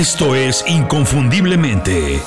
Esto 0.00 0.34
es 0.34 0.64
Inconfundiblemente. 0.66 2.22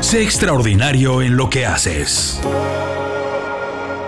Sé 0.00 0.24
extraordinario 0.24 1.22
en 1.22 1.36
lo 1.36 1.48
que 1.48 1.66
haces. 1.66 2.40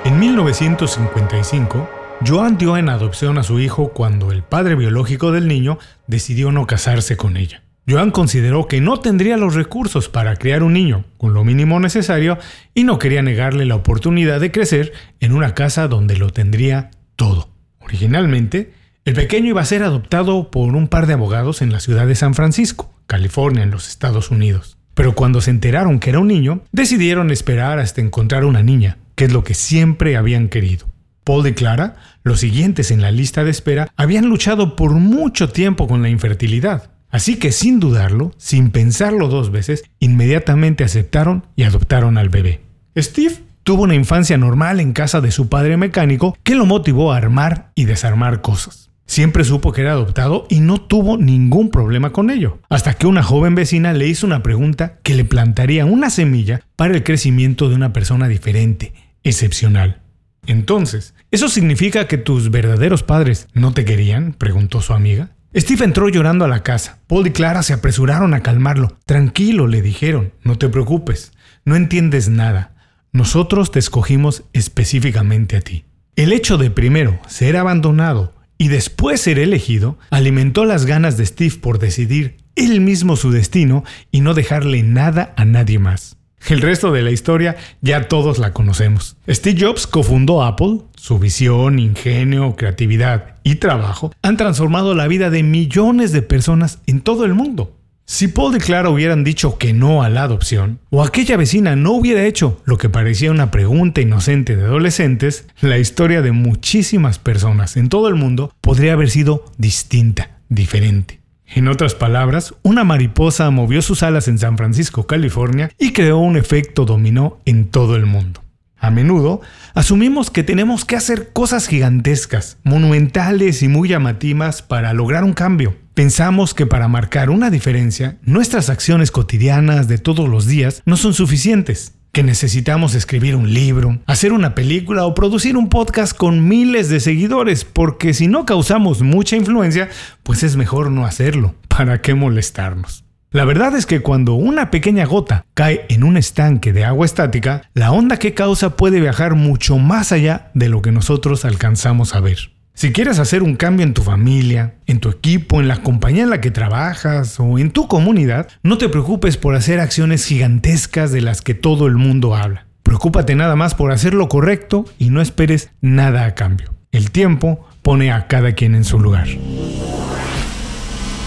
En 0.04 0.18
1955, 0.18 1.88
Joan 2.26 2.58
dio 2.58 2.76
en 2.76 2.88
adopción 2.88 3.38
a 3.38 3.44
su 3.44 3.60
hijo 3.60 3.92
cuando 3.92 4.32
el 4.32 4.42
padre 4.42 4.74
biológico 4.74 5.30
del 5.30 5.46
niño 5.46 5.78
decidió 6.08 6.50
no 6.50 6.66
casarse 6.66 7.16
con 7.16 7.36
ella. 7.36 7.62
Joan 7.88 8.10
consideró 8.10 8.66
que 8.66 8.80
no 8.80 8.98
tendría 8.98 9.36
los 9.36 9.54
recursos 9.54 10.08
para 10.08 10.34
criar 10.34 10.64
un 10.64 10.72
niño 10.72 11.04
con 11.18 11.34
lo 11.34 11.44
mínimo 11.44 11.78
necesario 11.78 12.36
y 12.74 12.82
no 12.82 12.98
quería 12.98 13.22
negarle 13.22 13.64
la 13.64 13.76
oportunidad 13.76 14.40
de 14.40 14.50
crecer 14.50 14.92
en 15.20 15.30
una 15.32 15.54
casa 15.54 15.86
donde 15.86 16.16
lo 16.16 16.30
tendría 16.30 16.90
todo. 17.14 17.59
Originalmente, 17.90 18.72
el 19.04 19.14
pequeño 19.14 19.48
iba 19.48 19.60
a 19.60 19.64
ser 19.64 19.82
adoptado 19.82 20.52
por 20.52 20.76
un 20.76 20.86
par 20.86 21.08
de 21.08 21.14
abogados 21.14 21.60
en 21.60 21.72
la 21.72 21.80
ciudad 21.80 22.06
de 22.06 22.14
San 22.14 22.34
Francisco, 22.34 22.94
California, 23.08 23.64
en 23.64 23.72
los 23.72 23.88
Estados 23.88 24.30
Unidos. 24.30 24.78
Pero 24.94 25.16
cuando 25.16 25.40
se 25.40 25.50
enteraron 25.50 25.98
que 25.98 26.10
era 26.10 26.20
un 26.20 26.28
niño, 26.28 26.62
decidieron 26.70 27.32
esperar 27.32 27.80
hasta 27.80 28.00
encontrar 28.00 28.44
una 28.44 28.62
niña, 28.62 28.98
que 29.16 29.24
es 29.24 29.32
lo 29.32 29.42
que 29.42 29.54
siempre 29.54 30.16
habían 30.16 30.48
querido. 30.48 30.86
Paul 31.24 31.48
y 31.48 31.52
Clara, 31.52 31.96
los 32.22 32.38
siguientes 32.38 32.92
en 32.92 33.02
la 33.02 33.10
lista 33.10 33.42
de 33.42 33.50
espera, 33.50 33.88
habían 33.96 34.26
luchado 34.26 34.76
por 34.76 34.92
mucho 34.92 35.48
tiempo 35.48 35.88
con 35.88 36.00
la 36.00 36.10
infertilidad. 36.10 36.92
Así 37.10 37.40
que 37.40 37.50
sin 37.50 37.80
dudarlo, 37.80 38.32
sin 38.36 38.70
pensarlo 38.70 39.26
dos 39.26 39.50
veces, 39.50 39.82
inmediatamente 39.98 40.84
aceptaron 40.84 41.44
y 41.56 41.64
adoptaron 41.64 42.18
al 42.18 42.28
bebé. 42.28 42.60
Steve 42.96 43.49
tuvo 43.70 43.84
una 43.84 43.94
infancia 43.94 44.36
normal 44.36 44.80
en 44.80 44.92
casa 44.92 45.20
de 45.20 45.30
su 45.30 45.48
padre 45.48 45.76
mecánico 45.76 46.36
que 46.42 46.56
lo 46.56 46.66
motivó 46.66 47.12
a 47.12 47.16
armar 47.18 47.70
y 47.76 47.84
desarmar 47.84 48.40
cosas. 48.40 48.90
Siempre 49.06 49.44
supo 49.44 49.70
que 49.70 49.82
era 49.82 49.92
adoptado 49.92 50.44
y 50.50 50.58
no 50.58 50.78
tuvo 50.78 51.16
ningún 51.16 51.70
problema 51.70 52.10
con 52.10 52.30
ello, 52.30 52.58
hasta 52.68 52.94
que 52.94 53.06
una 53.06 53.22
joven 53.22 53.54
vecina 53.54 53.92
le 53.92 54.08
hizo 54.08 54.26
una 54.26 54.42
pregunta 54.42 54.98
que 55.04 55.14
le 55.14 55.24
plantaría 55.24 55.86
una 55.86 56.10
semilla 56.10 56.62
para 56.74 56.94
el 56.94 57.04
crecimiento 57.04 57.68
de 57.68 57.76
una 57.76 57.92
persona 57.92 58.26
diferente, 58.26 58.92
excepcional. 59.22 60.02
Entonces, 60.46 61.14
¿eso 61.30 61.48
significa 61.48 62.08
que 62.08 62.18
tus 62.18 62.50
verdaderos 62.50 63.04
padres 63.04 63.46
no 63.54 63.72
te 63.72 63.84
querían? 63.84 64.32
preguntó 64.32 64.80
su 64.80 64.94
amiga. 64.94 65.30
Steve 65.54 65.84
entró 65.84 66.08
llorando 66.08 66.44
a 66.44 66.48
la 66.48 66.64
casa. 66.64 66.98
Paul 67.06 67.28
y 67.28 67.30
Clara 67.30 67.62
se 67.62 67.74
apresuraron 67.74 68.34
a 68.34 68.42
calmarlo. 68.42 68.98
Tranquilo, 69.06 69.68
le 69.68 69.80
dijeron, 69.80 70.32
no 70.42 70.58
te 70.58 70.68
preocupes, 70.68 71.30
no 71.64 71.76
entiendes 71.76 72.28
nada. 72.28 72.74
Nosotros 73.12 73.72
te 73.72 73.80
escogimos 73.80 74.44
específicamente 74.52 75.56
a 75.56 75.60
ti. 75.60 75.84
El 76.14 76.32
hecho 76.32 76.58
de 76.58 76.70
primero 76.70 77.18
ser 77.26 77.56
abandonado 77.56 78.34
y 78.56 78.68
después 78.68 79.20
ser 79.20 79.38
elegido 79.38 79.98
alimentó 80.10 80.64
las 80.64 80.86
ganas 80.86 81.16
de 81.16 81.26
Steve 81.26 81.56
por 81.60 81.78
decidir 81.78 82.36
él 82.54 82.80
mismo 82.80 83.16
su 83.16 83.30
destino 83.32 83.84
y 84.12 84.20
no 84.20 84.34
dejarle 84.34 84.82
nada 84.82 85.34
a 85.36 85.44
nadie 85.44 85.78
más. 85.78 86.18
El 86.48 86.60
resto 86.60 86.92
de 86.92 87.02
la 87.02 87.10
historia 87.10 87.56
ya 87.80 88.08
todos 88.08 88.38
la 88.38 88.52
conocemos. 88.52 89.16
Steve 89.28 89.58
Jobs 89.60 89.86
cofundó 89.86 90.42
Apple, 90.42 90.78
su 90.94 91.18
visión, 91.18 91.78
ingenio, 91.78 92.54
creatividad 92.56 93.36
y 93.42 93.56
trabajo 93.56 94.12
han 94.22 94.36
transformado 94.36 94.94
la 94.94 95.08
vida 95.08 95.30
de 95.30 95.42
millones 95.42 96.12
de 96.12 96.22
personas 96.22 96.78
en 96.86 97.00
todo 97.00 97.24
el 97.24 97.34
mundo. 97.34 97.76
Si 98.12 98.26
Paul 98.26 98.56
y 98.56 98.58
Clara 98.58 98.90
hubieran 98.90 99.22
dicho 99.22 99.56
que 99.56 99.72
no 99.72 100.02
a 100.02 100.08
la 100.08 100.24
adopción, 100.24 100.80
o 100.90 101.04
aquella 101.04 101.36
vecina 101.36 101.76
no 101.76 101.92
hubiera 101.92 102.24
hecho 102.24 102.60
lo 102.64 102.76
que 102.76 102.88
parecía 102.88 103.30
una 103.30 103.52
pregunta 103.52 104.00
inocente 104.00 104.56
de 104.56 104.64
adolescentes, 104.64 105.46
la 105.60 105.78
historia 105.78 106.20
de 106.20 106.32
muchísimas 106.32 107.20
personas 107.20 107.76
en 107.76 107.88
todo 107.88 108.08
el 108.08 108.16
mundo 108.16 108.52
podría 108.62 108.94
haber 108.94 109.10
sido 109.10 109.44
distinta, 109.58 110.40
diferente. 110.48 111.20
En 111.46 111.68
otras 111.68 111.94
palabras, 111.94 112.52
una 112.62 112.82
mariposa 112.82 113.48
movió 113.52 113.80
sus 113.80 114.02
alas 114.02 114.26
en 114.26 114.40
San 114.40 114.56
Francisco, 114.56 115.06
California, 115.06 115.70
y 115.78 115.92
creó 115.92 116.18
un 116.18 116.36
efecto 116.36 116.86
dominó 116.86 117.38
en 117.44 117.68
todo 117.68 117.94
el 117.94 118.06
mundo. 118.06 118.42
A 118.76 118.90
menudo 118.90 119.40
asumimos 119.72 120.30
que 120.30 120.42
tenemos 120.42 120.84
que 120.84 120.96
hacer 120.96 121.32
cosas 121.32 121.68
gigantescas, 121.68 122.58
monumentales 122.64 123.62
y 123.62 123.68
muy 123.68 123.90
llamativas 123.90 124.62
para 124.62 124.94
lograr 124.94 125.22
un 125.22 125.34
cambio. 125.34 125.76
Pensamos 126.00 126.54
que 126.54 126.64
para 126.64 126.88
marcar 126.88 127.28
una 127.28 127.50
diferencia, 127.50 128.16
nuestras 128.22 128.70
acciones 128.70 129.10
cotidianas 129.10 129.86
de 129.86 129.98
todos 129.98 130.30
los 130.30 130.46
días 130.46 130.80
no 130.86 130.96
son 130.96 131.12
suficientes 131.12 131.92
que 132.10 132.22
necesitamos 132.22 132.94
escribir 132.94 133.36
un 133.36 133.52
libro, 133.52 133.98
hacer 134.06 134.32
una 134.32 134.54
película 134.54 135.04
o 135.04 135.12
producir 135.12 135.58
un 135.58 135.68
podcast 135.68 136.16
con 136.16 136.48
miles 136.48 136.88
de 136.88 137.00
seguidores, 137.00 137.66
porque 137.66 138.14
si 138.14 138.28
no 138.28 138.46
causamos 138.46 139.02
mucha 139.02 139.36
influencia, 139.36 139.90
pues 140.22 140.42
es 140.42 140.56
mejor 140.56 140.90
no 140.90 141.04
hacerlo. 141.04 141.54
¿Para 141.68 142.00
qué 142.00 142.14
molestarnos? 142.14 143.04
La 143.30 143.44
verdad 143.44 143.76
es 143.76 143.84
que 143.84 144.00
cuando 144.00 144.32
una 144.32 144.70
pequeña 144.70 145.04
gota 145.04 145.44
cae 145.52 145.84
en 145.90 146.02
un 146.02 146.16
estanque 146.16 146.72
de 146.72 146.86
agua 146.86 147.04
estática, 147.04 147.68
la 147.74 147.92
onda 147.92 148.16
que 148.16 148.32
causa 148.32 148.74
puede 148.74 149.02
viajar 149.02 149.34
mucho 149.34 149.76
más 149.76 150.12
allá 150.12 150.50
de 150.54 150.70
lo 150.70 150.80
que 150.80 150.92
nosotros 150.92 151.44
alcanzamos 151.44 152.14
a 152.14 152.20
ver. 152.20 152.52
Si 152.80 152.92
quieres 152.92 153.18
hacer 153.18 153.42
un 153.42 153.56
cambio 153.56 153.84
en 153.84 153.92
tu 153.92 154.00
familia, 154.00 154.72
en 154.86 155.00
tu 155.00 155.10
equipo, 155.10 155.60
en 155.60 155.68
la 155.68 155.82
compañía 155.82 156.22
en 156.22 156.30
la 156.30 156.40
que 156.40 156.50
trabajas 156.50 157.38
o 157.38 157.58
en 157.58 157.72
tu 157.72 157.88
comunidad, 157.88 158.48
no 158.62 158.78
te 158.78 158.88
preocupes 158.88 159.36
por 159.36 159.54
hacer 159.54 159.80
acciones 159.80 160.24
gigantescas 160.24 161.12
de 161.12 161.20
las 161.20 161.42
que 161.42 161.52
todo 161.52 161.86
el 161.86 161.96
mundo 161.96 162.34
habla. 162.34 162.64
Preocúpate 162.82 163.34
nada 163.34 163.54
más 163.54 163.74
por 163.74 163.92
hacer 163.92 164.14
lo 164.14 164.30
correcto 164.30 164.86
y 164.98 165.10
no 165.10 165.20
esperes 165.20 165.68
nada 165.82 166.24
a 166.24 166.34
cambio. 166.34 166.72
El 166.90 167.10
tiempo 167.10 167.68
pone 167.82 168.12
a 168.12 168.28
cada 168.28 168.52
quien 168.52 168.74
en 168.74 168.84
su 168.84 168.98
lugar. 168.98 169.28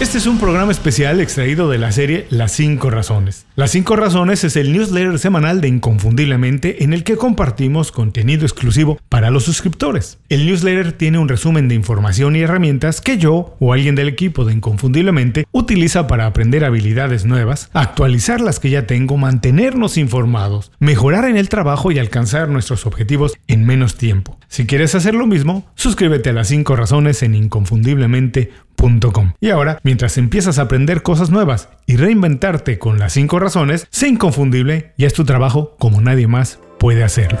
Este 0.00 0.18
es 0.18 0.26
un 0.26 0.38
programa 0.38 0.72
especial 0.72 1.20
extraído 1.20 1.70
de 1.70 1.78
la 1.78 1.92
serie 1.92 2.26
Las 2.28 2.50
5 2.50 2.90
Razones. 2.90 3.46
Las 3.54 3.70
5 3.70 3.94
Razones 3.94 4.42
es 4.42 4.56
el 4.56 4.72
newsletter 4.72 5.20
semanal 5.20 5.60
de 5.60 5.68
Inconfundiblemente 5.68 6.82
en 6.82 6.92
el 6.92 7.04
que 7.04 7.16
compartimos 7.16 7.92
contenido 7.92 8.44
exclusivo 8.44 8.98
para 9.08 9.30
los 9.30 9.44
suscriptores. 9.44 10.18
El 10.28 10.46
newsletter 10.46 10.90
tiene 10.90 11.18
un 11.18 11.28
resumen 11.28 11.68
de 11.68 11.76
información 11.76 12.34
y 12.34 12.40
herramientas 12.40 13.00
que 13.00 13.18
yo 13.18 13.54
o 13.60 13.72
alguien 13.72 13.94
del 13.94 14.08
equipo 14.08 14.44
de 14.44 14.54
Inconfundiblemente 14.54 15.46
utiliza 15.52 16.08
para 16.08 16.26
aprender 16.26 16.64
habilidades 16.64 17.24
nuevas, 17.24 17.70
actualizar 17.72 18.40
las 18.40 18.58
que 18.58 18.70
ya 18.70 18.88
tengo, 18.88 19.16
mantenernos 19.16 19.96
informados, 19.96 20.72
mejorar 20.80 21.26
en 21.26 21.36
el 21.36 21.48
trabajo 21.48 21.92
y 21.92 22.00
alcanzar 22.00 22.48
nuestros 22.48 22.84
objetivos 22.84 23.34
en 23.46 23.64
menos 23.64 23.94
tiempo. 23.94 24.40
Si 24.54 24.66
quieres 24.66 24.94
hacer 24.94 25.16
lo 25.16 25.26
mismo, 25.26 25.64
suscríbete 25.74 26.30
a 26.30 26.32
las 26.32 26.46
5 26.46 26.76
razones 26.76 27.24
en 27.24 27.34
inconfundiblemente.com 27.34 29.32
y 29.40 29.50
ahora, 29.50 29.80
mientras 29.82 30.16
empiezas 30.16 30.60
a 30.60 30.62
aprender 30.62 31.02
cosas 31.02 31.30
nuevas 31.30 31.70
y 31.86 31.96
reinventarte 31.96 32.78
con 32.78 33.00
las 33.00 33.14
5 33.14 33.40
razones, 33.40 33.88
sé 33.90 34.06
inconfundible 34.06 34.92
y 34.96 35.06
haz 35.06 35.12
tu 35.12 35.24
trabajo 35.24 35.74
como 35.80 36.00
nadie 36.00 36.28
más 36.28 36.60
puede 36.78 37.02
hacerlo. 37.02 37.40